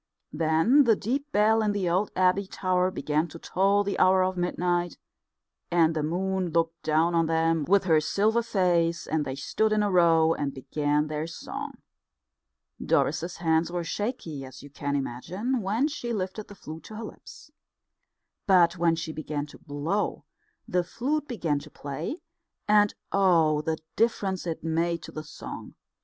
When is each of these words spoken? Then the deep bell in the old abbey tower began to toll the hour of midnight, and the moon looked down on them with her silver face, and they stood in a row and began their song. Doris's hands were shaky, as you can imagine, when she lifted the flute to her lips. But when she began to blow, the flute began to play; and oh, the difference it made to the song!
Then 0.33 0.85
the 0.85 0.95
deep 0.95 1.31
bell 1.31 1.61
in 1.61 1.73
the 1.73 1.87
old 1.87 2.09
abbey 2.15 2.47
tower 2.47 2.89
began 2.89 3.27
to 3.27 3.37
toll 3.37 3.83
the 3.83 3.99
hour 3.99 4.23
of 4.23 4.35
midnight, 4.35 4.97
and 5.69 5.95
the 5.95 6.01
moon 6.01 6.49
looked 6.49 6.81
down 6.81 7.13
on 7.13 7.27
them 7.27 7.65
with 7.65 7.83
her 7.83 8.01
silver 8.01 8.41
face, 8.41 9.05
and 9.05 9.25
they 9.25 9.35
stood 9.35 9.71
in 9.71 9.83
a 9.83 9.91
row 9.91 10.33
and 10.33 10.55
began 10.55 11.05
their 11.05 11.27
song. 11.27 11.75
Doris's 12.83 13.37
hands 13.37 13.71
were 13.71 13.83
shaky, 13.83 14.43
as 14.43 14.63
you 14.63 14.71
can 14.71 14.95
imagine, 14.95 15.61
when 15.61 15.87
she 15.87 16.13
lifted 16.13 16.47
the 16.47 16.55
flute 16.55 16.85
to 16.85 16.95
her 16.95 17.03
lips. 17.03 17.51
But 18.47 18.79
when 18.79 18.95
she 18.95 19.11
began 19.13 19.45
to 19.45 19.59
blow, 19.59 20.25
the 20.67 20.83
flute 20.83 21.27
began 21.27 21.59
to 21.59 21.69
play; 21.69 22.23
and 22.67 22.95
oh, 23.11 23.61
the 23.61 23.77
difference 23.95 24.47
it 24.47 24.63
made 24.63 25.03
to 25.03 25.11
the 25.11 25.23
song! 25.23 25.75